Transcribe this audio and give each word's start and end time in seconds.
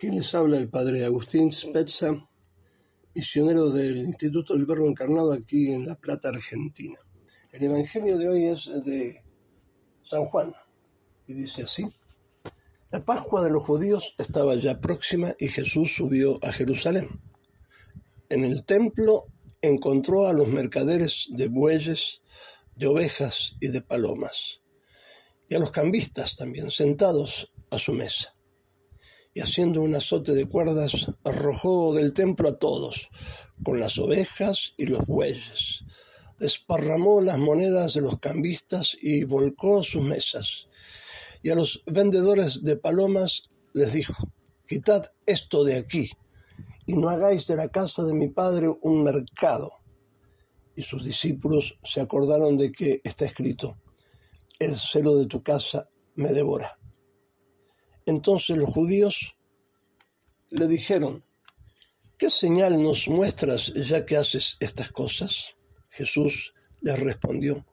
Quien 0.00 0.14
les 0.14 0.34
habla 0.34 0.56
el 0.56 0.70
padre 0.70 1.04
Agustín 1.04 1.52
Spezza, 1.52 2.26
misionero 3.14 3.68
del 3.68 3.98
Instituto 3.98 4.54
del 4.54 4.64
Verbo 4.64 4.86
Encarnado 4.86 5.30
aquí 5.30 5.72
en 5.72 5.84
La 5.84 5.94
Plata, 5.94 6.30
Argentina. 6.30 6.98
El 7.52 7.64
Evangelio 7.64 8.16
de 8.16 8.26
hoy 8.30 8.44
es 8.46 8.70
de 8.82 9.14
San 10.02 10.24
Juan 10.24 10.54
y 11.26 11.34
dice 11.34 11.64
así. 11.64 11.86
La 12.90 13.04
Pascua 13.04 13.44
de 13.44 13.50
los 13.50 13.62
judíos 13.62 14.14
estaba 14.16 14.54
ya 14.54 14.80
próxima 14.80 15.34
y 15.38 15.48
Jesús 15.48 15.94
subió 15.96 16.38
a 16.42 16.50
Jerusalén. 16.50 17.20
En 18.30 18.42
el 18.44 18.64
templo 18.64 19.26
encontró 19.60 20.28
a 20.28 20.32
los 20.32 20.48
mercaderes 20.48 21.26
de 21.28 21.48
bueyes, 21.48 22.22
de 22.74 22.86
ovejas 22.86 23.54
y 23.60 23.68
de 23.68 23.82
palomas, 23.82 24.62
y 25.46 25.56
a 25.56 25.58
los 25.58 25.70
cambistas 25.70 26.38
también 26.38 26.70
sentados 26.70 27.52
a 27.68 27.78
su 27.78 27.92
mesa 27.92 28.34
y 29.32 29.40
haciendo 29.40 29.82
un 29.82 29.94
azote 29.94 30.32
de 30.32 30.46
cuerdas 30.46 31.06
arrojó 31.24 31.94
del 31.94 32.12
templo 32.12 32.48
a 32.48 32.58
todos, 32.58 33.10
con 33.62 33.78
las 33.78 33.98
ovejas 33.98 34.74
y 34.76 34.86
los 34.86 35.06
bueyes. 35.06 35.84
Desparramó 36.38 37.20
las 37.20 37.38
monedas 37.38 37.94
de 37.94 38.00
los 38.00 38.18
cambistas 38.18 38.96
y 39.00 39.24
volcó 39.24 39.84
sus 39.84 40.02
mesas. 40.02 40.66
Y 41.42 41.50
a 41.50 41.54
los 41.54 41.82
vendedores 41.86 42.64
de 42.64 42.76
palomas 42.76 43.50
les 43.72 43.92
dijo, 43.92 44.14
quitad 44.66 45.12
esto 45.26 45.64
de 45.64 45.76
aquí, 45.76 46.10
y 46.86 46.94
no 46.94 47.08
hagáis 47.08 47.46
de 47.46 47.56
la 47.56 47.68
casa 47.68 48.02
de 48.04 48.14
mi 48.14 48.28
padre 48.28 48.68
un 48.82 49.04
mercado. 49.04 49.70
Y 50.74 50.82
sus 50.82 51.04
discípulos 51.04 51.78
se 51.84 52.00
acordaron 52.00 52.56
de 52.56 52.72
que 52.72 53.00
está 53.04 53.26
escrito, 53.26 53.78
el 54.58 54.76
celo 54.76 55.16
de 55.16 55.26
tu 55.26 55.42
casa 55.42 55.88
me 56.16 56.32
devora. 56.32 56.79
Entonces 58.10 58.56
los 58.56 58.68
judíos 58.68 59.36
le 60.48 60.66
dijeron, 60.66 61.22
¿qué 62.18 62.28
señal 62.28 62.82
nos 62.82 63.06
muestras 63.06 63.72
ya 63.72 64.04
que 64.04 64.16
haces 64.16 64.56
estas 64.58 64.90
cosas? 64.90 65.54
Jesús 65.90 66.52
les 66.80 66.98
respondió, 66.98 67.64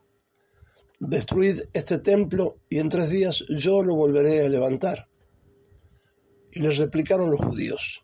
destruid 1.00 1.62
este 1.74 1.98
templo 1.98 2.60
y 2.70 2.78
en 2.78 2.90
tres 2.90 3.10
días 3.10 3.46
yo 3.50 3.82
lo 3.82 3.96
volveré 3.96 4.46
a 4.46 4.50
levantar. 4.50 5.10
Y 6.52 6.60
les 6.60 6.78
replicaron 6.78 7.32
los 7.32 7.42
judíos, 7.42 8.04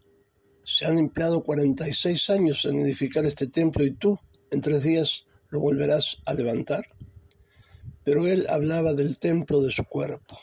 se 0.64 0.86
han 0.88 0.98
empleado 0.98 1.44
cuarenta 1.44 1.88
y 1.88 1.94
seis 1.94 2.32
años 2.32 2.66
en 2.66 2.78
edificar 2.80 3.28
este 3.28 3.46
templo 3.46 3.84
y 3.86 3.92
tú 3.92 4.18
en 4.50 4.60
tres 4.60 4.82
días 4.82 5.26
lo 5.50 5.60
volverás 5.60 6.18
a 6.26 6.34
levantar. 6.34 6.84
Pero 8.04 8.26
él 8.26 8.48
hablaba 8.50 8.96
del 8.96 9.20
templo 9.20 9.62
de 9.62 9.70
su 9.70 9.84
cuerpo. 9.84 10.36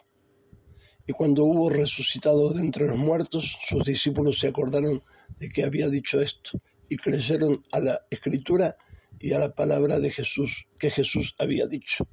Y 1.06 1.12
cuando 1.12 1.44
hubo 1.44 1.70
resucitado 1.70 2.52
de 2.52 2.60
entre 2.60 2.86
los 2.86 2.98
muertos, 2.98 3.58
sus 3.62 3.84
discípulos 3.84 4.38
se 4.38 4.48
acordaron 4.48 5.02
de 5.38 5.48
que 5.48 5.64
había 5.64 5.88
dicho 5.88 6.20
esto 6.20 6.60
y 6.88 6.96
creyeron 6.96 7.62
a 7.72 7.80
la 7.80 8.06
escritura 8.10 8.76
y 9.18 9.32
a 9.32 9.38
la 9.38 9.54
palabra 9.54 9.98
de 10.00 10.10
Jesús 10.10 10.66
que 10.78 10.90
Jesús 10.90 11.34
había 11.38 11.66
dicho. 11.66 12.06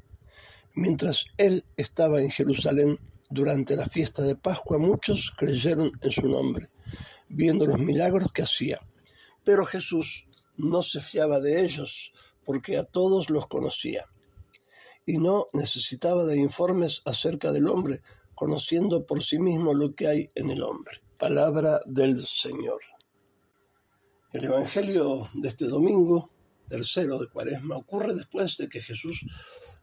Mientras 0.75 1.25
él 1.37 1.65
estaba 1.75 2.21
en 2.21 2.29
Jerusalén 2.29 2.99
durante 3.29 3.75
la 3.75 3.87
fiesta 3.87 4.21
de 4.21 4.35
Pascua, 4.35 4.77
muchos 4.77 5.33
creyeron 5.35 5.91
en 6.01 6.11
su 6.11 6.27
nombre, 6.27 6.69
viendo 7.29 7.65
los 7.65 7.79
milagros 7.79 8.31
que 8.31 8.43
hacía. 8.43 8.79
Pero 9.43 9.65
Jesús 9.65 10.27
no 10.55 10.83
se 10.83 11.01
fiaba 11.01 11.39
de 11.39 11.63
ellos, 11.63 12.13
porque 12.45 12.77
a 12.77 12.83
todos 12.83 13.29
los 13.29 13.47
conocía, 13.47 14.05
y 15.05 15.17
no 15.17 15.47
necesitaba 15.53 16.25
de 16.25 16.37
informes 16.37 17.01
acerca 17.05 17.51
del 17.51 17.67
hombre, 17.67 18.01
conociendo 18.37 19.03
por 19.03 19.23
sí 19.23 19.39
mismo 19.39 19.73
lo 19.73 19.95
que 19.95 20.07
hay 20.07 20.31
en 20.35 20.51
el 20.51 20.61
hombre. 20.61 21.01
Palabra 21.17 21.81
del 21.87 22.23
Señor. 22.23 22.79
El 24.31 24.43
Evangelio 24.43 25.27
de 25.33 25.47
este 25.47 25.65
domingo, 25.65 26.29
tercero 26.69 27.17
de 27.17 27.29
Cuaresma, 27.29 27.77
ocurre 27.77 28.13
después 28.13 28.55
de 28.57 28.69
que 28.69 28.79
Jesús 28.79 29.25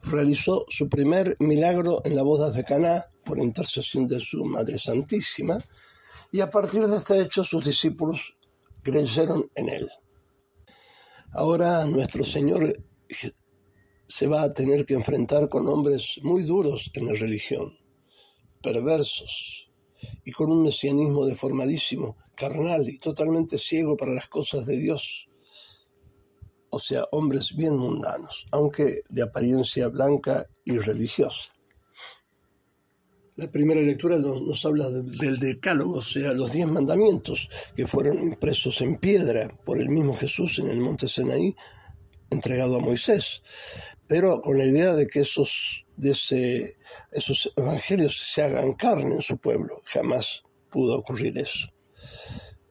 realizó 0.03 0.65
su 0.69 0.87
primer 0.87 1.35
milagro 1.39 2.01
en 2.05 2.15
la 2.15 2.23
boda 2.23 2.49
de 2.49 2.63
Caná 2.63 3.05
por 3.25 3.39
intercesión 3.39 4.07
de 4.07 4.21
su 4.21 4.45
Madre 4.45 4.79
Santísima, 4.79 5.59
y 6.31 6.39
a 6.39 6.49
partir 6.49 6.87
de 6.87 6.95
este 6.95 7.19
hecho 7.19 7.43
sus 7.43 7.65
discípulos 7.65 8.37
creyeron 8.81 9.51
en 9.55 9.67
él. 9.67 9.89
Ahora 11.33 11.83
nuestro 11.87 12.23
Señor 12.23 12.81
se 14.07 14.27
va 14.27 14.43
a 14.43 14.53
tener 14.53 14.85
que 14.85 14.93
enfrentar 14.93 15.49
con 15.49 15.67
hombres 15.67 16.19
muy 16.23 16.43
duros 16.43 16.89
en 16.93 17.07
la 17.07 17.13
religión, 17.15 17.77
perversos 18.65 19.69
y 20.23 20.31
con 20.31 20.51
un 20.51 20.63
mesianismo 20.63 21.25
deformadísimo, 21.25 22.17
carnal 22.35 22.89
y 22.89 22.97
totalmente 22.97 23.59
ciego 23.59 23.95
para 23.95 24.13
las 24.13 24.27
cosas 24.27 24.65
de 24.65 24.77
Dios. 24.77 25.29
O 26.71 26.79
sea, 26.79 27.05
hombres 27.11 27.55
bien 27.55 27.77
mundanos, 27.77 28.47
aunque 28.51 29.03
de 29.07 29.21
apariencia 29.21 29.87
blanca 29.87 30.47
y 30.65 30.77
religiosa. 30.79 31.53
La 33.35 33.51
primera 33.51 33.81
lectura 33.81 34.17
nos, 34.17 34.65
habla 34.65 34.89
del 34.89 35.39
decálogo, 35.39 35.97
o 35.97 36.01
sea, 36.01 36.33
los 36.33 36.51
diez 36.51 36.67
mandamientos 36.67 37.49
que 37.75 37.85
fueron 37.85 38.17
impresos 38.17 38.81
en 38.81 38.95
piedra 38.95 39.49
por 39.63 39.79
el 39.79 39.89
mismo 39.89 40.15
Jesús 40.15 40.57
en 40.59 40.69
el 40.69 40.79
monte 40.79 41.07
Sinaí, 41.07 41.53
entregado 42.29 42.77
a 42.77 42.79
Moisés, 42.79 43.43
pero 44.07 44.41
con 44.41 44.57
la 44.57 44.65
idea 44.65 44.95
de 44.95 45.07
que 45.07 45.19
esos 45.19 45.84
de 45.97 46.11
ese, 46.11 46.77
esos 47.11 47.51
evangelios 47.55 48.17
se 48.17 48.43
hagan 48.43 48.73
carne 48.73 49.15
en 49.15 49.21
su 49.21 49.37
pueblo. 49.37 49.81
Jamás 49.85 50.43
pudo 50.69 50.97
ocurrir 50.97 51.37
eso. 51.37 51.67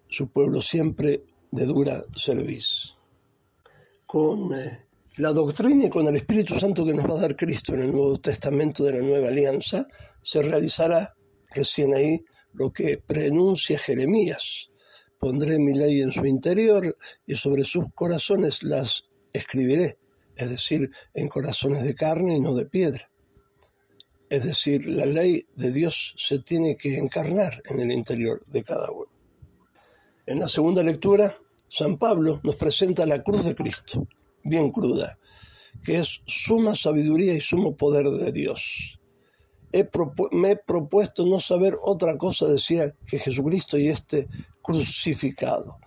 Su 0.08 0.28
pueblo 0.30 0.60
siempre 0.60 1.24
de 1.50 1.66
dura 1.66 2.04
servicio. 2.14 2.96
Con 4.06 4.52
eh, 4.54 4.86
la 5.16 5.32
doctrina 5.32 5.86
y 5.86 5.90
con 5.90 6.06
el 6.08 6.16
Espíritu 6.16 6.58
Santo 6.58 6.84
que 6.84 6.94
nos 6.94 7.06
va 7.06 7.16
a 7.16 7.22
dar 7.22 7.36
Cristo 7.36 7.74
en 7.74 7.82
el 7.82 7.92
Nuevo 7.92 8.18
Testamento 8.18 8.84
de 8.84 8.94
la 8.94 9.00
Nueva 9.00 9.28
Alianza, 9.28 9.86
se 10.22 10.42
realizará 10.42 11.14
recién 11.54 11.94
ahí 11.94 12.20
lo 12.52 12.72
que 12.72 12.98
prenuncia 12.98 13.78
Jeremías. 13.78 14.70
Pondré 15.18 15.58
mi 15.58 15.72
ley 15.74 16.00
en 16.00 16.12
su 16.12 16.26
interior 16.26 16.96
y 17.26 17.34
sobre 17.36 17.64
sus 17.64 17.86
corazones 17.94 18.62
las 18.62 19.04
escribiré, 19.32 19.98
es 20.36 20.50
decir, 20.50 20.90
en 21.14 21.28
corazones 21.28 21.82
de 21.82 21.94
carne 21.94 22.36
y 22.36 22.40
no 22.40 22.54
de 22.54 22.66
piedra. 22.66 23.10
Es 24.34 24.42
decir, 24.42 24.84
la 24.86 25.06
ley 25.06 25.46
de 25.54 25.70
Dios 25.70 26.12
se 26.18 26.40
tiene 26.40 26.76
que 26.76 26.98
encarnar 26.98 27.62
en 27.66 27.78
el 27.78 27.92
interior 27.92 28.44
de 28.46 28.64
cada 28.64 28.90
uno. 28.90 29.06
En 30.26 30.40
la 30.40 30.48
segunda 30.48 30.82
lectura, 30.82 31.32
San 31.68 31.98
Pablo 31.98 32.40
nos 32.42 32.56
presenta 32.56 33.06
la 33.06 33.22
cruz 33.22 33.44
de 33.44 33.54
Cristo, 33.54 34.08
bien 34.42 34.72
cruda, 34.72 35.20
que 35.84 36.00
es 36.00 36.20
suma 36.26 36.74
sabiduría 36.74 37.32
y 37.32 37.40
sumo 37.40 37.76
poder 37.76 38.08
de 38.08 38.32
Dios. 38.32 38.98
me 40.32 40.50
he 40.50 40.56
propuesto 40.56 41.24
no 41.24 41.38
saber 41.38 41.76
otra 41.80 42.18
cosa, 42.18 42.48
decía, 42.48 42.92
que 43.06 43.20
Jesucristo 43.20 43.78
y 43.78 43.86
este 43.86 44.26
crucificado. 44.62 45.78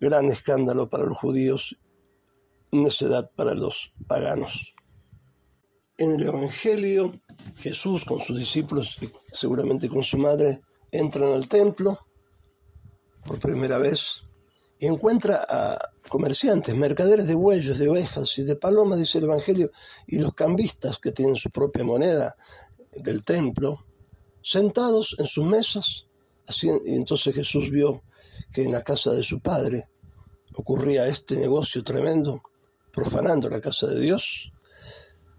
Gran 0.00 0.26
escándalo 0.26 0.88
para 0.88 1.02
los 1.02 1.18
judíos, 1.18 1.76
necedad 2.70 3.28
para 3.34 3.54
los 3.54 3.92
paganos. 4.06 4.72
En 6.02 6.10
el 6.18 6.22
Evangelio, 6.26 7.12
Jesús 7.58 8.04
con 8.04 8.18
sus 8.18 8.36
discípulos 8.36 8.98
y 9.00 9.08
seguramente 9.32 9.88
con 9.88 10.02
su 10.02 10.18
madre 10.18 10.60
entran 10.90 11.32
al 11.32 11.46
templo 11.46 11.96
por 13.24 13.38
primera 13.38 13.78
vez 13.78 14.24
y 14.80 14.86
encuentra 14.86 15.46
a 15.48 15.78
comerciantes, 16.08 16.74
mercaderes 16.74 17.28
de 17.28 17.36
bueyes, 17.36 17.78
de 17.78 17.88
ovejas 17.88 18.36
y 18.38 18.42
de 18.42 18.56
palomas, 18.56 18.98
dice 18.98 19.18
el 19.18 19.24
Evangelio, 19.26 19.70
y 20.08 20.18
los 20.18 20.34
cambistas 20.34 20.98
que 20.98 21.12
tienen 21.12 21.36
su 21.36 21.50
propia 21.50 21.84
moneda 21.84 22.34
del 22.96 23.22
templo, 23.22 23.86
sentados 24.42 25.14
en 25.20 25.26
sus 25.28 25.46
mesas. 25.46 26.06
Así, 26.48 26.68
y 26.84 26.96
entonces 26.96 27.32
Jesús 27.32 27.70
vio 27.70 28.02
que 28.52 28.64
en 28.64 28.72
la 28.72 28.82
casa 28.82 29.12
de 29.12 29.22
su 29.22 29.38
padre 29.38 29.88
ocurría 30.56 31.06
este 31.06 31.36
negocio 31.36 31.84
tremendo, 31.84 32.42
profanando 32.92 33.48
la 33.48 33.60
casa 33.60 33.86
de 33.86 34.00
Dios, 34.00 34.50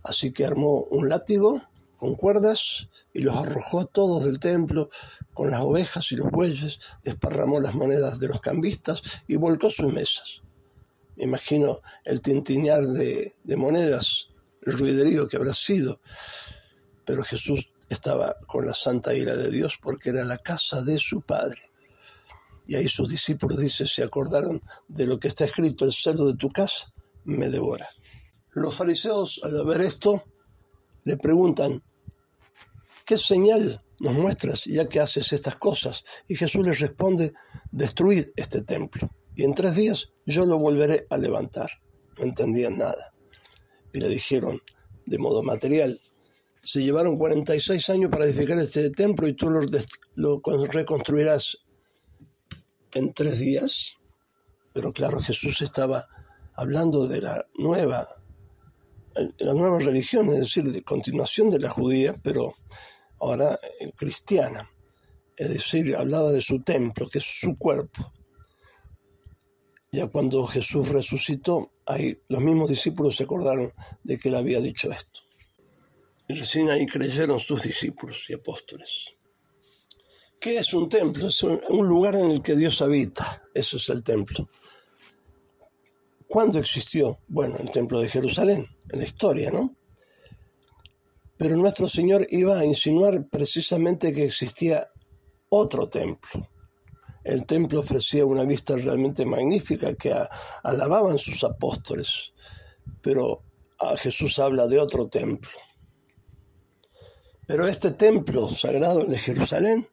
Así 0.03 0.31
que 0.31 0.45
armó 0.45 0.83
un 0.89 1.09
látigo 1.09 1.61
con 1.97 2.15
cuerdas 2.15 2.89
y 3.13 3.21
los 3.21 3.35
arrojó 3.35 3.79
a 3.79 3.85
todos 3.85 4.25
del 4.25 4.39
templo 4.39 4.89
con 5.33 5.51
las 5.51 5.61
ovejas 5.61 6.11
y 6.11 6.17
los 6.17 6.29
bueyes, 6.29 6.79
desparramó 7.03 7.61
las 7.61 7.75
monedas 7.75 8.19
de 8.19 8.27
los 8.27 8.41
cambistas 8.41 9.01
y 9.27 9.37
volcó 9.37 9.71
sus 9.71 9.91
mesas. 9.93 10.41
Me 11.15 11.23
imagino 11.23 11.79
el 12.03 12.21
tintinear 12.21 12.85
de, 12.87 13.33
de 13.43 13.55
monedas, 13.55 14.29
el 14.63 14.77
ruiderío 14.77 15.27
que 15.27 15.37
habrá 15.37 15.53
sido, 15.53 15.99
pero 17.05 17.23
Jesús 17.23 17.71
estaba 17.89 18.35
con 18.47 18.65
la 18.65 18.73
santa 18.73 19.13
ira 19.13 19.35
de 19.35 19.51
Dios 19.51 19.79
porque 19.81 20.09
era 20.09 20.25
la 20.25 20.37
casa 20.37 20.81
de 20.81 20.99
su 20.99 21.21
Padre. 21.21 21.61
Y 22.65 22.75
ahí 22.75 22.87
sus 22.87 23.09
discípulos, 23.09 23.59
dice, 23.59 23.87
se 23.87 24.03
acordaron 24.03 24.61
de 24.87 25.05
lo 25.05 25.19
que 25.19 25.27
está 25.27 25.45
escrito, 25.45 25.85
el 25.85 25.93
celo 25.93 26.25
de 26.25 26.35
tu 26.35 26.49
casa 26.49 26.93
me 27.25 27.49
devora. 27.49 27.89
Los 28.53 28.75
fariseos, 28.75 29.41
al 29.43 29.65
ver 29.65 29.81
esto, 29.81 30.23
le 31.03 31.17
preguntan, 31.17 31.83
¿qué 33.05 33.17
señal 33.17 33.81
nos 33.99 34.13
muestras 34.13 34.65
ya 34.65 34.87
que 34.87 34.99
haces 34.99 35.33
estas 35.33 35.55
cosas? 35.55 36.03
Y 36.27 36.35
Jesús 36.35 36.65
les 36.65 36.79
responde, 36.79 37.33
destruid 37.71 38.27
este 38.35 38.61
templo 38.61 39.09
y 39.35 39.43
en 39.43 39.53
tres 39.53 39.75
días 39.75 40.09
yo 40.25 40.45
lo 40.45 40.57
volveré 40.57 41.07
a 41.09 41.17
levantar. 41.17 41.69
No 42.17 42.25
entendían 42.25 42.77
nada. 42.77 43.13
Y 43.91 43.99
le 43.99 44.09
dijeron, 44.09 44.61
de 45.05 45.17
modo 45.17 45.43
material, 45.43 45.99
se 46.63 46.83
llevaron 46.83 47.17
46 47.17 47.89
años 47.89 48.09
para 48.09 48.25
edificar 48.25 48.57
este 48.59 48.89
templo 48.91 49.27
y 49.27 49.33
tú 49.33 49.49
lo, 49.49 49.61
lo 50.15 50.41
reconstruirás 50.65 51.57
en 52.93 53.13
tres 53.13 53.39
días. 53.39 53.95
Pero 54.73 54.93
claro, 54.93 55.19
Jesús 55.19 55.61
estaba 55.61 56.07
hablando 56.55 57.07
de 57.07 57.21
la 57.21 57.45
nueva, 57.55 58.07
la 59.37 59.53
nueva 59.53 59.79
religión, 59.79 60.29
es 60.29 60.39
decir, 60.39 60.63
de 60.71 60.83
continuación 60.83 61.49
de 61.49 61.59
la 61.59 61.69
judía, 61.69 62.15
pero 62.21 62.53
ahora 63.19 63.59
cristiana. 63.95 64.69
Es 65.35 65.49
decir, 65.49 65.95
hablaba 65.95 66.31
de 66.31 66.41
su 66.41 66.61
templo, 66.61 67.09
que 67.09 67.19
es 67.19 67.25
su 67.25 67.57
cuerpo. 67.57 68.13
Ya 69.91 70.07
cuando 70.07 70.45
Jesús 70.45 70.89
resucitó, 70.89 71.71
ahí 71.85 72.19
los 72.27 72.41
mismos 72.41 72.69
discípulos 72.69 73.15
se 73.15 73.23
acordaron 73.23 73.71
de 74.03 74.17
que 74.17 74.29
él 74.29 74.35
había 74.35 74.59
dicho 74.59 74.91
esto. 74.91 75.21
Y 76.27 76.33
recién 76.33 76.69
ahí 76.69 76.85
creyeron 76.85 77.39
sus 77.39 77.63
discípulos 77.63 78.25
y 78.29 78.33
apóstoles. 78.33 79.13
¿Qué 80.39 80.57
es 80.57 80.73
un 80.73 80.89
templo? 80.89 81.29
Es 81.29 81.43
un 81.43 81.87
lugar 81.87 82.15
en 82.15 82.31
el 82.31 82.41
que 82.41 82.55
Dios 82.55 82.81
habita. 82.81 83.43
Eso 83.53 83.77
es 83.77 83.87
el 83.89 84.03
templo. 84.03 84.49
¿Cuándo 86.33 86.57
existió? 86.57 87.19
Bueno, 87.27 87.57
el 87.59 87.69
templo 87.69 87.99
de 87.99 88.09
Jerusalén, 88.09 88.65
en 88.89 88.97
la 88.97 89.05
historia, 89.05 89.51
¿no? 89.51 89.75
Pero 91.37 91.55
nuestro 91.57 91.87
Señor 91.87 92.25
iba 92.31 92.57
a 92.57 92.65
insinuar 92.65 93.29
precisamente 93.29 94.11
que 94.11 94.25
existía 94.25 94.89
otro 95.49 95.89
templo. 95.89 96.49
El 97.23 97.45
templo 97.45 97.81
ofrecía 97.81 98.25
una 98.25 98.45
vista 98.45 98.75
realmente 98.75 99.27
magnífica 99.27 99.93
que 99.93 100.11
alababan 100.63 101.19
sus 101.19 101.43
apóstoles, 101.43 102.33
pero 103.03 103.43
Jesús 103.97 104.39
habla 104.39 104.65
de 104.65 104.79
otro 104.79 105.09
templo. 105.09 105.51
Pero 107.45 107.67
este 107.67 107.91
templo 107.91 108.49
sagrado 108.49 109.05
de 109.05 109.19
Jerusalén, 109.19 109.85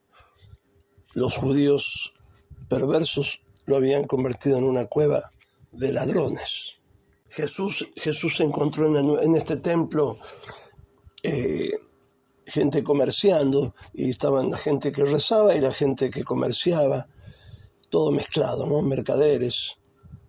los 1.12 1.36
judíos 1.36 2.14
perversos 2.70 3.42
lo 3.66 3.76
habían 3.76 4.06
convertido 4.06 4.56
en 4.56 4.64
una 4.64 4.86
cueva 4.86 5.30
de 5.72 5.92
ladrones. 5.92 6.74
Jesús, 7.28 7.88
Jesús 7.96 8.40
encontró 8.40 8.86
en, 9.20 9.34
este 9.36 9.56
templo 9.56 10.18
eh, 11.22 11.70
gente 12.44 12.82
comerciando 12.82 13.74
y 13.94 14.10
estaban 14.10 14.50
la 14.50 14.56
gente 14.56 14.90
que 14.90 15.04
rezaba 15.04 15.54
y 15.54 15.60
la 15.60 15.72
gente 15.72 16.10
que 16.10 16.24
comerciaba, 16.24 17.06
todo 17.88 18.10
mezclado, 18.10 18.66
¿no? 18.66 18.82
Mercaderes, 18.82 19.76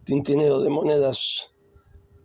tintineo 0.04 0.62
de 0.62 0.70
monedas, 0.70 1.50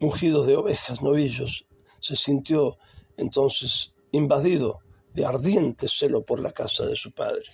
ungidos 0.01 0.47
de 0.47 0.57
ovejas, 0.57 1.01
novillos. 1.01 1.67
Se 2.01 2.17
sintió 2.17 2.79
entonces 3.17 3.95
invadido 4.13 4.81
de 5.15 5.25
ardiente 5.25 5.89
celo 5.89 6.23
por 6.23 6.41
la 6.41 6.53
casa 6.53 6.85
de 6.85 6.97
su 6.97 7.13
padre. 7.13 7.45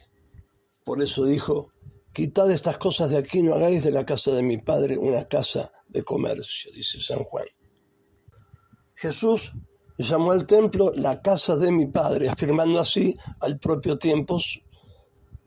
Por 0.85 1.01
eso 1.01 1.25
dijo, 1.25 1.71
quitad 2.13 2.51
estas 2.51 2.79
cosas 2.79 3.11
de 3.11 3.19
aquí, 3.19 3.43
no 3.43 3.55
hagáis 3.55 3.83
de 3.83 3.91
la 3.91 4.05
casa 4.05 4.33
de 4.33 4.43
mi 4.43 4.59
padre 4.59 4.97
una 4.97 5.27
casa 5.29 5.73
de 5.89 6.03
comercio, 6.03 6.71
dice 6.73 7.01
San 7.01 7.23
Juan. 7.25 7.47
Jesús 8.95 9.53
llamó 9.99 10.33
al 10.33 10.47
templo 10.47 10.93
la 10.95 11.21
casa 11.23 11.57
de 11.57 11.73
mi 11.73 11.87
padre, 11.87 12.29
afirmando 12.29 12.79
así 12.79 13.17
al 13.41 13.59
propio 13.59 13.99
tiempo 13.99 14.39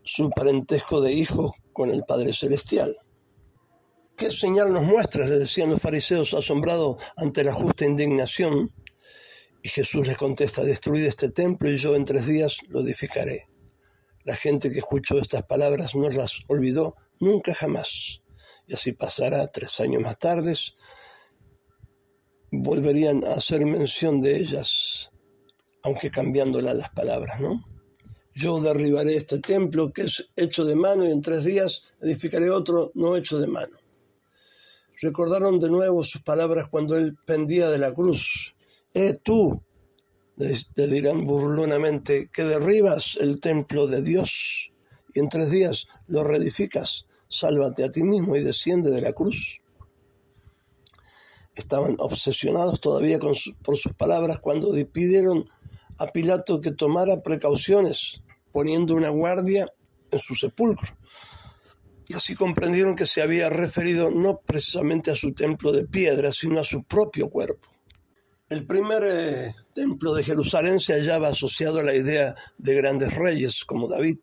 su 0.03 0.29
parentesco 0.29 1.01
de 1.01 1.13
hijo 1.13 1.56
con 1.73 1.89
el 1.89 2.03
Padre 2.03 2.33
Celestial. 2.33 2.97
¿Qué 4.15 4.31
señal 4.31 4.71
nos 4.71 4.83
muestras? 4.83 5.29
le 5.29 5.39
decían 5.39 5.71
los 5.71 5.81
fariseos 5.81 6.33
asombrados 6.33 6.97
ante 7.17 7.44
la 7.44 7.53
justa 7.53 7.85
indignación 7.85 8.71
y 9.62 9.69
Jesús 9.69 10.07
les 10.07 10.17
contesta, 10.17 10.63
destruid 10.63 11.06
este 11.06 11.29
templo 11.29 11.69
y 11.69 11.77
yo 11.77 11.95
en 11.95 12.06
tres 12.06 12.27
días 12.27 12.57
lo 12.69 12.81
edificaré. 12.81 13.47
La 14.25 14.36
gente 14.36 14.69
que 14.69 14.80
escuchó 14.80 15.18
estas 15.18 15.44
palabras 15.44 15.95
no 15.95 16.10
las 16.10 16.42
olvidó 16.48 16.95
nunca 17.19 17.54
jamás. 17.54 18.22
Y 18.68 18.74
así 18.74 18.92
pasará 18.92 19.48
tres 19.48 19.80
años 19.80 20.01
más 20.01 20.19
tarde, 20.19 20.54
volverían 22.51 23.24
a 23.24 23.33
hacer 23.33 23.66
mención 23.66 24.22
de 24.22 24.36
ellas, 24.36 25.12
aunque 25.83 26.10
cambiándola 26.10 26.74
las 26.74 26.89
palabras, 26.89 27.39
¿no? 27.39 27.63
Yo 28.33 28.60
derribaré 28.60 29.16
este 29.16 29.39
templo 29.39 29.94
que 29.94 30.04
es 30.04 30.30
hecho 30.36 30.66
de 30.66 30.75
mano 30.75 31.06
y 31.06 31.12
en 31.12 31.22
tres 31.22 31.45
días 31.45 31.83
edificaré 32.01 32.50
otro 32.50 32.92
no 32.95 33.16
hecho 33.16 33.39
de 33.39 33.48
mano. 33.48 33.77
Recordaron 35.00 35.60
de 35.60 35.69
nuevo 35.69 36.04
sus 36.04 36.22
palabras 36.22 36.68
cuando 36.68 36.98
él 36.98 37.16
pendía 37.25 37.69
de 37.69 37.77
la 37.77 37.94
cruz 37.94 38.56
eh 38.95 39.19
tú, 39.22 39.62
te 40.38 40.88
dirán 40.88 41.26
burlonamente, 41.26 42.30
que 42.32 42.44
derribas 42.44 43.18
el 43.20 43.40
templo 43.40 43.88
de 43.88 44.02
Dios 44.02 44.72
y 45.14 45.20
en 45.20 45.30
tres 45.30 45.50
días 45.50 45.88
lo 46.08 46.24
reedificas, 46.24 47.06
sálvate 47.30 47.84
a 47.86 47.92
ti 47.92 48.04
mismo 48.04 48.36
y 48.36 48.44
desciende 48.44 48.92
de 48.92 49.02
la 49.02 49.14
cruz. 49.14 49.62
Estaban 51.56 51.96
obsesionados 52.00 52.82
todavía 52.82 53.18
por 53.18 53.78
sus 53.78 53.94
palabras 53.94 54.40
cuando 54.40 54.74
pidieron 54.92 55.46
a 55.98 56.08
Pilato 56.08 56.60
que 56.60 56.72
tomara 56.72 57.24
precauciones, 57.24 58.22
poniendo 58.52 58.96
una 58.96 59.10
guardia 59.10 59.72
en 60.12 60.20
su 60.20 60.36
sepulcro. 60.36 60.98
Y 62.08 62.14
así 62.14 62.36
comprendieron 62.36 62.96
que 62.96 63.08
se 63.08 63.22
había 63.22 63.50
referido 63.50 64.12
no 64.12 64.42
precisamente 64.42 65.12
a 65.12 65.16
su 65.16 65.34
templo 65.34 65.72
de 65.72 65.86
piedra, 65.86 66.32
sino 66.34 66.60
a 66.60 66.66
su 66.66 66.84
propio 66.84 67.30
cuerpo. 67.30 67.75
El 68.47 68.68
primer 68.68 69.03
eh, 69.03 69.56
templo 69.74 70.13
de 70.13 70.24
Jerusalén 70.24 70.80
se 70.80 70.94
hallaba 70.94 71.30
asociado 71.30 71.80
a 71.80 71.83
la 71.83 71.95
idea 71.95 72.36
de 72.59 72.75
grandes 72.75 73.15
reyes 73.15 73.65
como 73.65 73.88
David, 73.88 74.19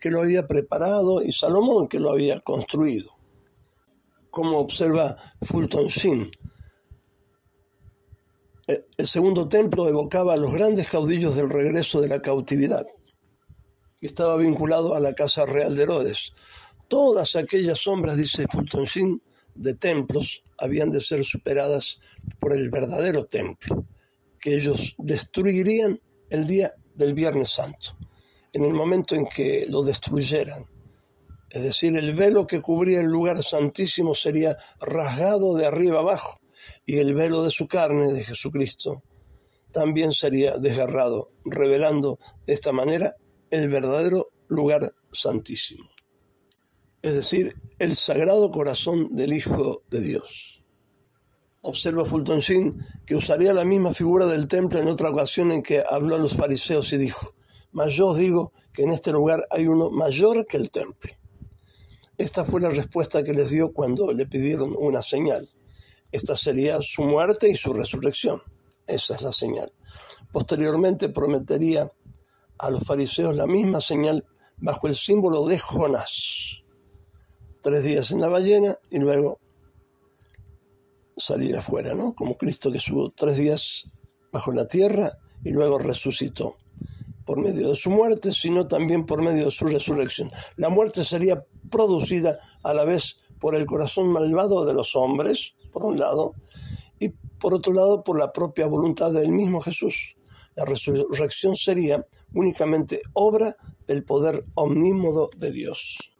que 0.00 0.10
lo 0.10 0.22
había 0.22 0.48
preparado, 0.48 1.22
y 1.22 1.32
Salomón, 1.32 1.86
que 1.86 2.00
lo 2.00 2.10
había 2.10 2.40
construido. 2.40 3.10
Como 4.30 4.58
observa 4.58 5.18
Fulton 5.42 5.88
Sheen, 5.88 6.30
eh, 8.68 8.86
el 8.96 9.06
segundo 9.06 9.46
templo 9.46 9.86
evocaba 9.86 10.32
a 10.32 10.38
los 10.38 10.54
grandes 10.54 10.88
caudillos 10.88 11.36
del 11.36 11.50
regreso 11.50 12.00
de 12.00 12.08
la 12.08 12.22
cautividad 12.22 12.86
y 14.00 14.06
estaba 14.06 14.36
vinculado 14.36 14.94
a 14.94 15.00
la 15.00 15.12
casa 15.14 15.44
real 15.44 15.76
de 15.76 15.82
Herodes. 15.82 16.32
Todas 16.88 17.36
aquellas 17.36 17.80
sombras, 17.80 18.16
dice 18.16 18.46
Fulton 18.50 18.84
Sheen, 18.84 19.22
de 19.54 19.74
templos 19.74 20.42
habían 20.58 20.90
de 20.90 21.00
ser 21.00 21.24
superadas 21.24 21.98
por 22.38 22.56
el 22.56 22.70
verdadero 22.70 23.26
templo, 23.26 23.86
que 24.40 24.54
ellos 24.54 24.94
destruirían 24.98 26.00
el 26.30 26.46
día 26.46 26.74
del 26.94 27.14
Viernes 27.14 27.50
Santo, 27.50 27.96
en 28.52 28.64
el 28.64 28.72
momento 28.72 29.14
en 29.14 29.26
que 29.26 29.66
lo 29.68 29.82
destruyeran. 29.82 30.66
Es 31.50 31.62
decir, 31.62 31.96
el 31.96 32.14
velo 32.14 32.46
que 32.46 32.60
cubría 32.60 33.00
el 33.00 33.08
lugar 33.08 33.42
santísimo 33.42 34.14
sería 34.14 34.56
rasgado 34.80 35.54
de 35.54 35.66
arriba 35.66 36.00
abajo 36.00 36.40
y 36.86 36.98
el 36.98 37.14
velo 37.14 37.42
de 37.42 37.50
su 37.50 37.66
carne, 37.66 38.12
de 38.12 38.24
Jesucristo, 38.24 39.02
también 39.70 40.12
sería 40.12 40.56
desgarrado, 40.58 41.30
revelando 41.44 42.18
de 42.46 42.54
esta 42.54 42.72
manera 42.72 43.16
el 43.50 43.68
verdadero 43.68 44.28
lugar 44.48 44.94
santísimo 45.12 45.92
es 47.02 47.14
decir, 47.14 47.56
el 47.80 47.96
sagrado 47.96 48.52
corazón 48.52 49.16
del 49.16 49.32
Hijo 49.32 49.82
de 49.90 50.00
Dios. 50.00 50.62
Observa 51.60 52.04
Fulton 52.04 52.38
Sheen 52.38 52.86
que 53.04 53.16
usaría 53.16 53.52
la 53.52 53.64
misma 53.64 53.92
figura 53.92 54.26
del 54.26 54.46
templo 54.46 54.78
en 54.78 54.86
otra 54.86 55.10
ocasión 55.10 55.50
en 55.50 55.64
que 55.64 55.82
habló 55.88 56.14
a 56.14 56.18
los 56.18 56.36
fariseos 56.36 56.92
y 56.92 56.98
dijo, 56.98 57.34
mas 57.72 57.92
yo 57.92 58.08
os 58.08 58.18
digo 58.18 58.52
que 58.72 58.84
en 58.84 58.90
este 58.90 59.10
lugar 59.10 59.46
hay 59.50 59.66
uno 59.66 59.90
mayor 59.90 60.46
que 60.46 60.56
el 60.56 60.70
templo. 60.70 61.10
Esta 62.18 62.44
fue 62.44 62.60
la 62.60 62.70
respuesta 62.70 63.24
que 63.24 63.32
les 63.32 63.50
dio 63.50 63.72
cuando 63.72 64.12
le 64.12 64.26
pidieron 64.26 64.76
una 64.78 65.02
señal. 65.02 65.48
Esta 66.12 66.36
sería 66.36 66.80
su 66.82 67.02
muerte 67.02 67.50
y 67.50 67.56
su 67.56 67.72
resurrección. 67.72 68.42
Esa 68.86 69.16
es 69.16 69.22
la 69.22 69.32
señal. 69.32 69.72
Posteriormente 70.30 71.08
prometería 71.08 71.90
a 72.58 72.70
los 72.70 72.84
fariseos 72.84 73.34
la 73.34 73.46
misma 73.46 73.80
señal 73.80 74.24
bajo 74.58 74.86
el 74.86 74.94
símbolo 74.94 75.46
de 75.46 75.58
Jonás 75.58 76.61
tres 77.62 77.82
días 77.82 78.10
en 78.10 78.20
la 78.20 78.28
ballena 78.28 78.76
y 78.90 78.98
luego 78.98 79.38
salir 81.16 81.56
afuera, 81.56 81.94
¿no? 81.94 82.14
Como 82.14 82.36
Cristo 82.36 82.70
que 82.70 82.78
estuvo 82.78 83.10
tres 83.10 83.36
días 83.36 83.84
bajo 84.32 84.52
la 84.52 84.66
tierra 84.66 85.18
y 85.44 85.50
luego 85.50 85.78
resucitó 85.78 86.56
por 87.24 87.40
medio 87.40 87.68
de 87.68 87.76
su 87.76 87.90
muerte, 87.90 88.32
sino 88.32 88.66
también 88.66 89.06
por 89.06 89.22
medio 89.22 89.46
de 89.46 89.50
su 89.50 89.66
resurrección. 89.66 90.30
La 90.56 90.68
muerte 90.68 91.04
sería 91.04 91.44
producida 91.70 92.38
a 92.62 92.74
la 92.74 92.84
vez 92.84 93.18
por 93.38 93.54
el 93.54 93.66
corazón 93.66 94.08
malvado 94.08 94.64
de 94.64 94.74
los 94.74 94.96
hombres, 94.96 95.54
por 95.72 95.84
un 95.84 95.98
lado, 95.98 96.34
y 96.98 97.10
por 97.10 97.54
otro 97.54 97.72
lado 97.72 98.02
por 98.02 98.18
la 98.18 98.32
propia 98.32 98.66
voluntad 98.66 99.12
del 99.12 99.32
mismo 99.32 99.60
Jesús, 99.60 100.16
La 100.54 100.66
resurrección 100.66 101.56
sería 101.56 102.06
únicamente 102.34 103.00
obra 103.14 103.56
del 103.86 104.04
poder 104.04 104.44
omnímodo 104.54 105.30
de 105.38 105.50
Dios. 105.50 106.11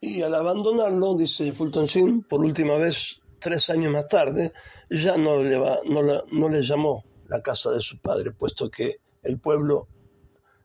Y 0.00 0.22
al 0.22 0.34
abandonarlo, 0.34 1.14
dice 1.14 1.52
Fulton 1.52 1.86
Sheen, 1.86 2.22
por 2.22 2.40
última 2.40 2.78
vez, 2.78 3.20
tres 3.38 3.68
años 3.68 3.92
más 3.92 4.08
tarde, 4.08 4.52
ya 4.88 5.16
no 5.18 5.42
le, 5.42 5.58
va, 5.58 5.80
no, 5.86 6.02
no 6.32 6.48
le 6.48 6.62
llamó 6.62 7.04
la 7.28 7.42
casa 7.42 7.70
de 7.70 7.80
su 7.80 8.00
padre, 8.00 8.32
puesto 8.32 8.70
que 8.70 8.96
el 9.22 9.38
pueblo 9.38 9.88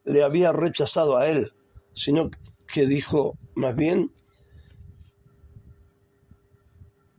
le 0.06 0.24
había 0.24 0.54
rechazado 0.54 1.18
a 1.18 1.28
él, 1.28 1.52
sino 1.94 2.32
que 2.66 2.86
dijo 2.86 3.38
más 3.56 3.76
bien, 3.76 4.14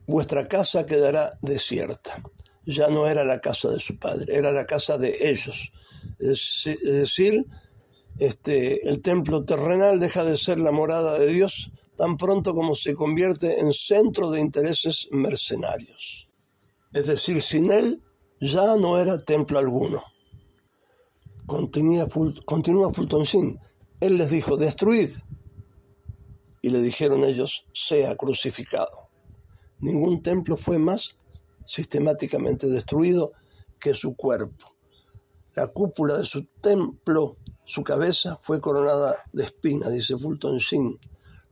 vuestra 0.06 0.48
casa 0.48 0.86
quedará 0.86 1.38
desierta. 1.42 2.22
Ya 2.64 2.88
no 2.88 3.06
era 3.06 3.24
la 3.24 3.40
casa 3.40 3.70
de 3.70 3.78
su 3.78 3.98
padre, 3.98 4.34
era 4.34 4.52
la 4.52 4.66
casa 4.66 4.98
de 4.98 5.16
ellos. 5.20 5.72
Es 6.18 6.68
decir, 6.82 7.46
este, 8.18 8.88
el 8.88 9.02
templo 9.02 9.44
terrenal 9.44 10.00
deja 10.00 10.24
de 10.24 10.36
ser 10.36 10.58
la 10.58 10.72
morada 10.72 11.18
de 11.18 11.26
Dios 11.28 11.70
tan 11.96 12.16
pronto 12.16 12.54
como 12.54 12.74
se 12.74 12.94
convierte 12.94 13.60
en 13.60 13.72
centro 13.72 14.30
de 14.30 14.40
intereses 14.40 15.08
mercenarios. 15.10 16.28
Es 16.92 17.06
decir, 17.06 17.42
sin 17.42 17.70
él 17.70 18.02
ya 18.40 18.76
no 18.76 18.98
era 18.98 19.24
templo 19.24 19.58
alguno. 19.58 20.02
Continúa, 21.46 22.08
Fulton 22.92 23.24
Sheen. 23.24 23.58
Él 24.00 24.18
les 24.18 24.30
dijo, 24.30 24.56
destruid. 24.56 25.10
Y 26.60 26.70
le 26.70 26.80
dijeron 26.80 27.24
ellos, 27.24 27.66
sea 27.72 28.16
crucificado. 28.16 29.08
Ningún 29.78 30.22
templo 30.22 30.56
fue 30.56 30.78
más 30.78 31.18
sistemáticamente 31.66 32.68
destruido 32.68 33.32
que 33.78 33.94
su 33.94 34.16
cuerpo. 34.16 34.74
La 35.54 35.68
cúpula 35.68 36.18
de 36.18 36.24
su 36.24 36.44
templo, 36.60 37.36
su 37.64 37.82
cabeza, 37.82 38.38
fue 38.40 38.60
coronada 38.60 39.16
de 39.32 39.44
espina, 39.44 39.88
dice 39.88 40.16
Fulton 40.16 40.58
Sheen. 40.58 40.98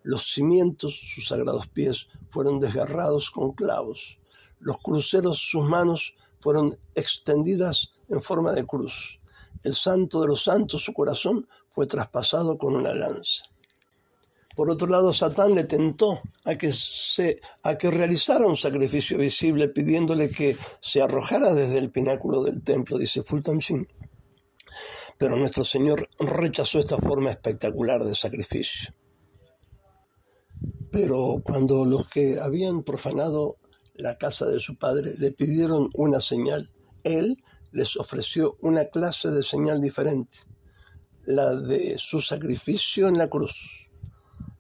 Los 0.05 0.31
cimientos, 0.35 0.95
sus 0.95 1.29
sagrados 1.29 1.67
pies, 1.67 2.09
fueron 2.29 2.61
desgarrados 2.61 3.31
con 3.31 3.53
clavos. 3.53 4.19
Los 4.61 4.77
cruceros, 4.79 5.39
sus 5.39 5.65
manos, 5.65 6.15
fueron 6.41 6.77
extendidas 6.95 7.95
en 8.11 8.21
forma 8.21 8.53
de 8.53 8.67
cruz. 8.67 9.19
El 9.63 9.75
santo 9.75 10.21
de 10.21 10.29
los 10.29 10.45
santos, 10.45 10.85
su 10.85 10.93
corazón, 10.93 11.49
fue 11.71 11.87
traspasado 11.87 12.59
con 12.59 12.77
una 12.77 12.95
lanza. 12.95 13.45
Por 14.55 14.71
otro 14.71 14.89
lado, 14.89 15.11
Satán 15.11 15.55
le 15.55 15.65
tentó 15.65 16.21
a 16.45 16.55
que, 16.57 16.71
se, 16.75 17.41
a 17.63 17.79
que 17.79 17.91
realizara 17.91 18.47
un 18.47 18.57
sacrificio 18.57 19.17
visible 19.17 19.69
pidiéndole 19.69 20.29
que 20.29 20.55
se 20.83 21.01
arrojara 21.01 21.55
desde 21.55 21.79
el 21.79 21.91
pináculo 21.91 22.43
del 22.43 22.63
templo, 22.63 22.99
dice 22.99 23.23
Fulton 23.23 23.61
Sheen. 23.61 23.89
Pero 25.17 25.35
nuestro 25.37 25.65
Señor 25.65 26.11
rechazó 26.19 26.79
esta 26.79 26.99
forma 26.99 27.31
espectacular 27.31 28.05
de 28.05 28.15
sacrificio. 28.15 28.93
Pero 30.95 31.43
cuando 31.43 31.85
los 31.85 32.09
que 32.09 32.39
habían 32.41 32.85
profanado 32.85 33.57
la 33.97 34.17
casa 34.17 34.47
de 34.47 34.61
su 34.61 34.77
padre 34.79 35.15
le 35.19 35.33
pidieron 35.33 35.91
una 35.93 36.21
señal, 36.21 36.71
él 37.03 37.43
les 37.73 37.97
ofreció 37.97 38.57
una 38.61 38.85
clase 38.85 39.33
de 39.33 39.43
señal 39.43 39.81
diferente, 39.81 40.39
la 41.27 41.57
de 41.57 41.97
su 41.99 42.21
sacrificio 42.21 43.09
en 43.09 43.19
la 43.19 43.29
cruz. 43.29 43.91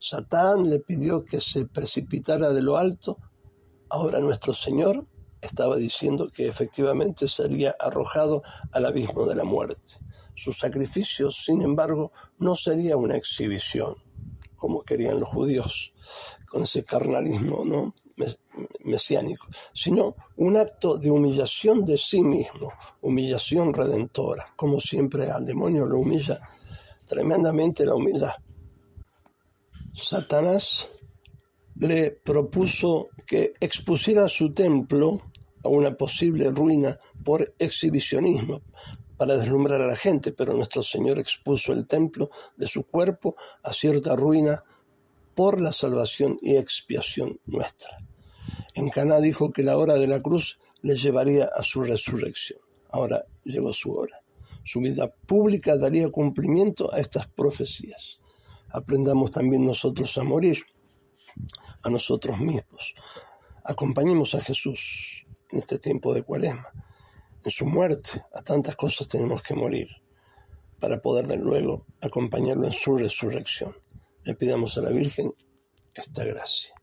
Satán 0.00 0.68
le 0.68 0.80
pidió 0.80 1.24
que 1.24 1.40
se 1.40 1.66
precipitara 1.66 2.50
de 2.50 2.62
lo 2.62 2.78
alto. 2.78 3.16
Ahora 3.88 4.18
nuestro 4.18 4.54
Señor 4.54 5.06
estaba 5.40 5.76
diciendo 5.76 6.28
que 6.34 6.48
efectivamente 6.48 7.28
sería 7.28 7.76
arrojado 7.78 8.42
al 8.72 8.86
abismo 8.86 9.24
de 9.26 9.36
la 9.36 9.44
muerte. 9.44 10.00
Su 10.34 10.52
sacrificio, 10.52 11.30
sin 11.30 11.62
embargo, 11.62 12.10
no 12.38 12.56
sería 12.56 12.96
una 12.96 13.14
exhibición, 13.14 13.94
como 14.64 14.80
querían 14.80 15.20
los 15.20 15.28
judíos, 15.28 15.92
con 16.48 16.62
ese 16.62 16.84
carnalismo 16.84 17.66
¿no? 17.66 17.94
mesiánico, 18.82 19.46
sino 19.74 20.16
un 20.38 20.56
acto 20.56 20.96
de 20.96 21.10
humillación 21.10 21.84
de 21.84 21.98
sí 21.98 22.22
mismo, 22.22 22.72
humillación 23.02 23.74
redentora, 23.74 24.54
como 24.56 24.80
siempre 24.80 25.30
al 25.30 25.44
demonio 25.44 25.84
lo 25.84 25.98
humilla 25.98 26.40
tremendamente 27.06 27.84
la 27.84 27.94
humildad. 27.94 28.32
Satanás 29.94 30.88
le 31.76 32.12
propuso 32.12 33.10
que 33.26 33.52
expusiera 33.60 34.30
su 34.30 34.54
templo 34.54 35.20
a 35.62 35.68
una 35.68 35.94
posible 35.94 36.48
ruina 36.48 36.98
por 37.22 37.54
exhibicionismo, 37.58 38.62
para 39.16 39.36
deslumbrar 39.36 39.80
a 39.80 39.86
la 39.86 39.96
gente, 39.96 40.32
pero 40.32 40.54
nuestro 40.54 40.82
Señor 40.82 41.18
expuso 41.18 41.72
el 41.72 41.86
templo 41.86 42.30
de 42.56 42.68
su 42.68 42.84
cuerpo 42.86 43.36
a 43.62 43.72
cierta 43.72 44.16
ruina 44.16 44.64
por 45.34 45.60
la 45.60 45.72
salvación 45.72 46.38
y 46.40 46.56
expiación 46.56 47.40
nuestra. 47.46 47.98
En 48.74 48.90
Caná 48.90 49.20
dijo 49.20 49.52
que 49.52 49.62
la 49.62 49.78
hora 49.78 49.94
de 49.94 50.06
la 50.06 50.20
cruz 50.20 50.58
le 50.82 50.96
llevaría 50.96 51.50
a 51.54 51.62
su 51.62 51.82
resurrección. 51.82 52.60
Ahora 52.90 53.24
llegó 53.44 53.72
su 53.72 53.92
hora. 53.92 54.20
Su 54.64 54.80
vida 54.80 55.12
pública 55.26 55.76
daría 55.76 56.08
cumplimiento 56.10 56.92
a 56.92 56.98
estas 56.98 57.26
profecías 57.26 58.18
aprendamos 58.74 59.30
también 59.30 59.64
nosotros 59.64 60.18
a 60.18 60.24
morir, 60.24 60.58
a 61.84 61.90
nosotros 61.90 62.40
mismos. 62.40 62.94
Acompañemos 63.62 64.34
a 64.34 64.40
Jesús 64.40 65.24
en 65.52 65.60
este 65.60 65.78
tiempo 65.78 66.12
de 66.12 66.22
cuaresma. 66.22 66.68
En 67.44 67.50
su 67.50 67.66
muerte, 67.66 68.24
a 68.32 68.40
tantas 68.40 68.74
cosas 68.74 69.06
tenemos 69.06 69.42
que 69.42 69.54
morir 69.54 69.88
para 70.80 71.02
poder 71.02 71.26
de 71.26 71.36
luego 71.36 71.84
acompañarlo 72.00 72.64
en 72.64 72.72
su 72.72 72.96
resurrección. 72.96 73.76
Le 74.24 74.34
pidamos 74.34 74.78
a 74.78 74.80
la 74.80 74.88
Virgen 74.88 75.34
esta 75.94 76.24
gracia. 76.24 76.74